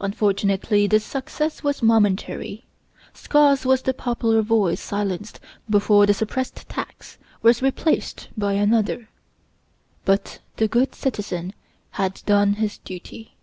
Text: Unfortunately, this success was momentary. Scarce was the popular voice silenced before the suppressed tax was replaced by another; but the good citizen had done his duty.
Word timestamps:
Unfortunately, 0.00 0.86
this 0.86 1.02
success 1.04 1.64
was 1.64 1.82
momentary. 1.82 2.62
Scarce 3.12 3.64
was 3.66 3.82
the 3.82 3.92
popular 3.92 4.40
voice 4.40 4.80
silenced 4.80 5.40
before 5.68 6.06
the 6.06 6.14
suppressed 6.14 6.68
tax 6.68 7.18
was 7.42 7.62
replaced 7.62 8.28
by 8.38 8.52
another; 8.52 9.08
but 10.04 10.38
the 10.58 10.68
good 10.68 10.94
citizen 10.94 11.52
had 11.98 12.22
done 12.26 12.52
his 12.52 12.78
duty. 12.78 13.34